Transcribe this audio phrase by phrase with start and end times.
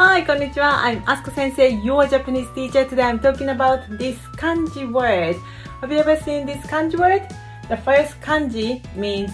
[0.00, 0.66] Hi, konnichiwa.
[0.82, 2.86] I'm Asuko Sensei, your Japanese teacher.
[2.86, 5.36] Today I'm talking about this kanji word.
[5.82, 7.28] Have you ever seen this kanji word?
[7.68, 9.30] The first kanji means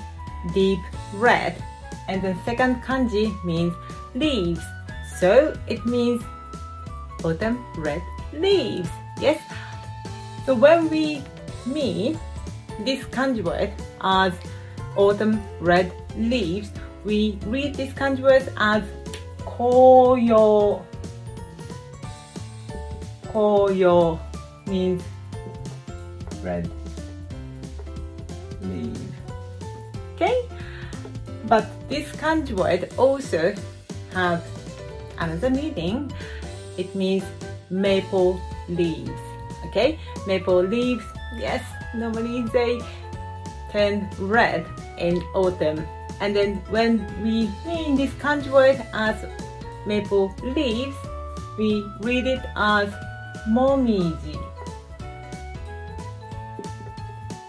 [0.55, 0.81] deep
[1.15, 1.55] red,
[2.09, 3.75] and the second kanji means
[4.17, 4.59] leaves.
[5.21, 6.21] So it means
[7.23, 8.03] autumn red
[8.33, 8.91] leaves.
[9.21, 9.41] Yes.
[10.47, 11.23] So when we
[11.65, 12.19] mean
[12.81, 13.71] this kanji word
[14.01, 14.33] as
[14.97, 16.73] autumn red leaves,
[17.05, 18.83] we read this kanji word as
[19.47, 20.83] koyo.
[23.33, 24.19] Koyo
[24.67, 25.03] means
[26.43, 26.69] red
[28.63, 28.99] leaf.
[30.15, 30.37] Okay?
[31.47, 33.55] But this kanji word also
[34.13, 34.43] have
[35.19, 36.13] another meaning.
[36.77, 37.25] It means
[37.71, 39.23] maple leaves.
[39.71, 39.99] Okay?
[40.27, 41.05] Maple leaves,
[41.39, 41.63] yes,
[41.95, 42.81] normally they
[43.73, 44.67] turn red
[44.99, 45.87] in autumn.
[46.21, 49.25] And then when we mean this kanji word as
[49.87, 50.97] maple leaves,
[51.59, 52.93] we read it as
[53.49, 54.37] momiji.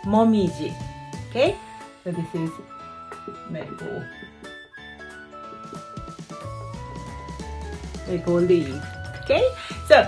[0.03, 0.75] Momiji.
[1.29, 1.55] Okay?
[2.03, 2.51] So this is
[3.49, 4.03] maple.
[8.07, 8.83] Maple leaf.
[9.23, 9.43] Okay?
[9.87, 10.07] So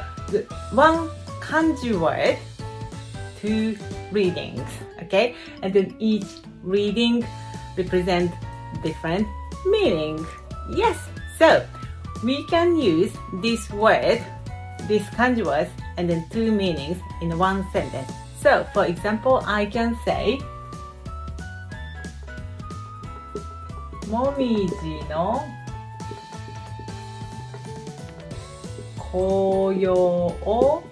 [0.72, 2.38] one kanji word,
[3.40, 3.78] two
[4.12, 4.68] readings.
[5.04, 5.36] Okay?
[5.62, 6.28] And then each
[6.64, 7.26] reading
[7.78, 8.32] represent
[8.83, 9.27] different
[9.67, 10.25] meaning.
[10.71, 10.99] Yes.
[11.39, 11.67] So
[12.23, 14.23] we can use this word,
[14.89, 18.11] this kanji word, and then two meanings in one sentence.
[18.41, 20.39] So, for example, I can say
[24.09, 25.43] もみじの
[29.11, 30.83] 紅葉を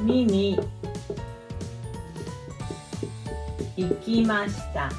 [0.00, 0.58] 見に
[3.76, 4.90] 行きました。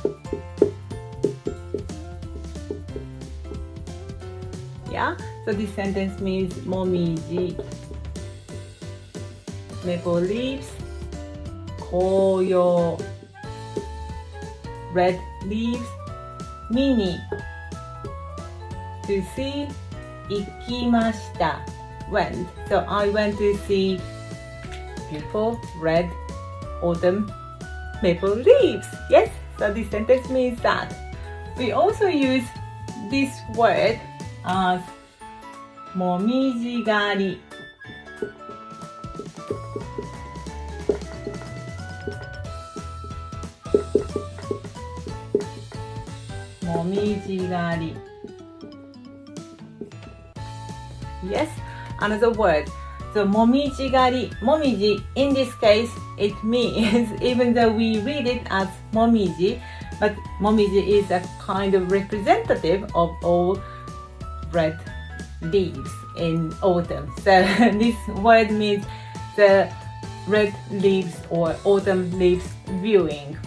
[4.91, 7.55] Yeah, so this sentence means momiji,
[9.85, 10.67] maple leaves,
[11.91, 12.97] 紅葉
[14.93, 15.79] red leaves,
[16.71, 17.17] 見に
[19.07, 19.67] to see
[20.29, 21.59] 行きました
[22.11, 22.47] went.
[22.67, 23.99] So I went to see
[25.09, 26.09] beautiful red
[26.81, 27.31] autumn
[28.04, 28.86] maple leaves.
[29.08, 30.92] Yes, so this sentence means that.
[31.56, 32.44] We also use
[33.08, 33.98] this word
[34.44, 34.84] as
[35.96, 37.40] momiji gari.
[51.24, 51.48] Yes,
[52.00, 52.68] another word.
[53.14, 58.66] So momiji gari, momiji, in this case, it means, even though we read it as
[58.92, 59.62] momiji,
[60.00, 63.62] but momiji is a kind of representative of all
[64.50, 64.76] red
[65.42, 67.14] leaves in autumn.
[67.18, 67.42] So
[67.78, 68.84] this word means
[69.36, 69.72] the
[70.26, 72.48] red leaves or autumn leaves
[72.82, 73.38] viewing.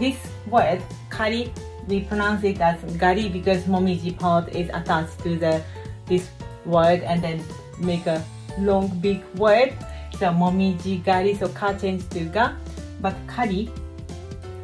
[0.00, 0.80] This word,
[1.10, 1.52] kari,
[1.86, 5.62] we pronounce it as gari because momiji part is attached to the
[6.06, 6.30] this
[6.64, 7.44] word and then
[7.78, 8.24] make a
[8.58, 9.72] long big word.
[10.18, 12.52] So momiji gari so change to ga
[13.00, 13.70] but kari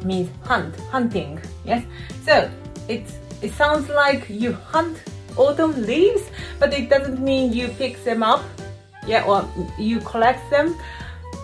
[0.03, 1.39] means hunt, hunting.
[1.65, 1.85] Yes.
[2.25, 2.49] So
[2.87, 4.97] it's it sounds like you hunt
[5.37, 8.43] autumn leaves, but it doesn't mean you pick them up.
[9.07, 9.45] Yeah, or
[9.77, 10.75] you collect them.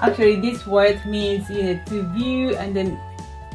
[0.01, 2.99] Actually, this word means you know to view and then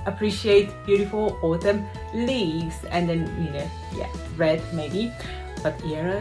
[0.06, 5.10] appreciate beautiful autumn leaves and then you know yeah red maybe
[5.62, 6.20] but yellow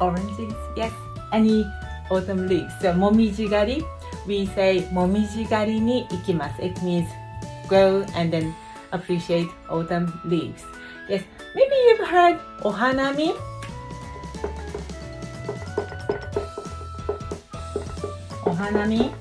[0.00, 0.92] oranges yes
[1.32, 1.64] any
[2.10, 2.72] autumn leaves.
[2.80, 3.84] So momijigari
[4.26, 6.62] we say momijigari ni ikimasu.
[6.62, 7.08] It means
[7.68, 8.54] go and then
[8.92, 10.62] appreciate autumn leaves.
[11.08, 11.22] Yes
[11.54, 13.34] maybe you've heard ohanami
[18.44, 19.12] ohanami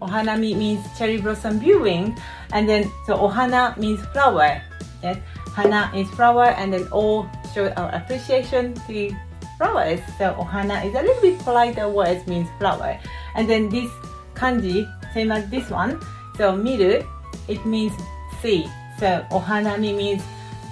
[0.00, 2.16] ohanami means cherry blossom viewing
[2.52, 4.62] and then so ohana means flower.
[5.02, 5.18] Yes
[5.54, 9.10] hana is flower and then all show our appreciation to
[9.58, 12.98] flowers so ohana is a little bit politer word means flower
[13.36, 13.90] and then this
[14.34, 16.00] kanji same as this one
[16.36, 17.04] so miru
[17.48, 17.92] it means
[18.40, 18.64] see
[18.98, 20.22] so ohanami means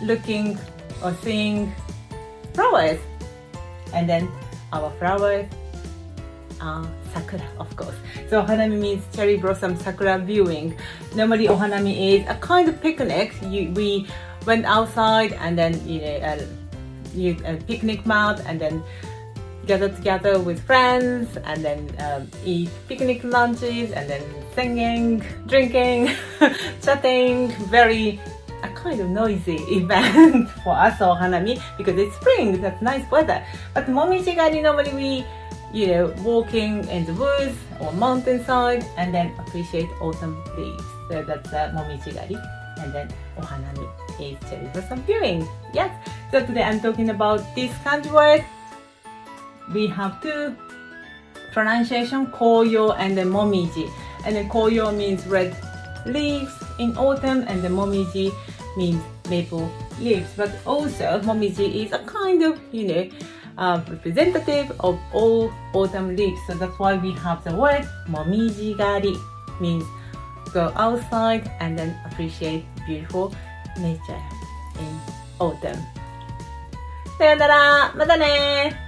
[0.02, 0.56] looking
[1.02, 1.72] or seeing
[2.54, 2.98] flowers
[3.94, 4.28] and then
[4.72, 5.46] our flowers
[6.60, 6.84] uh,
[7.14, 7.94] sakura, of course.
[8.28, 10.76] So ohanami means cherry blossom sakura viewing.
[11.14, 13.34] Normally ohanami is a kind of picnic.
[13.42, 14.06] You, we
[14.46, 16.42] went outside and then you know uh,
[17.19, 18.82] you uh, picnic mat and then
[19.67, 24.23] gather together with friends and then um, eat picnic lunches and then
[24.55, 26.11] singing, drinking,
[26.82, 28.19] chatting, very
[28.62, 33.44] a kind of noisy event for us or Hanami because it's spring, that's nice weather.
[33.75, 35.26] But Momijigari normally we,
[35.73, 40.82] you know, walking in the woods or mountainside and then appreciate autumn leaves.
[41.09, 42.41] So that's uh, Momijigari.
[42.78, 43.08] And then
[43.38, 43.86] Ohanami
[44.20, 45.46] is cherry blossom viewing.
[45.72, 45.90] Yes.
[46.30, 48.44] So today I'm talking about this kanji word.
[49.72, 50.56] We have two
[51.52, 53.90] pronunciation, koyo and then momiji.
[54.25, 55.56] And then koyo means red
[56.06, 58.32] leaves in autumn and the momiji
[58.76, 59.70] means maple
[60.00, 60.28] leaves.
[60.36, 63.10] But also momiji is a kind of, you know,
[63.58, 66.40] uh, representative of all autumn leaves.
[66.46, 69.19] So that's why we have the word momijigari
[69.60, 69.84] means
[70.53, 73.33] go outside and then appreciate beautiful
[73.77, 74.21] nature
[74.80, 75.00] in
[75.39, 75.77] autumn.
[77.18, 78.87] さよならまたね